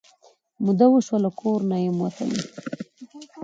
[0.65, 2.41] موده وشوه له کور نه یم وتلې